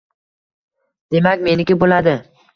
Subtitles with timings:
[1.17, 2.19] —Demak, meniki bo‘ladi.